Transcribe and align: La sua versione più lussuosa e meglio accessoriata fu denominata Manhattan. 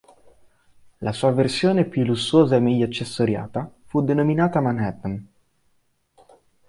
La 1.01 1.11
sua 1.11 1.29
versione 1.31 1.85
più 1.85 2.03
lussuosa 2.03 2.55
e 2.55 2.59
meglio 2.59 2.85
accessoriata 2.85 3.71
fu 3.85 4.01
denominata 4.01 4.59
Manhattan. 4.59 5.27